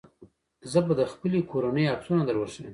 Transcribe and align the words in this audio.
زه 0.71 0.79
به 0.85 0.93
د 0.99 1.01
خپلې 1.11 1.39
کورنۍ 1.51 1.85
عکسونه 1.93 2.21
دروښيم. 2.25 2.69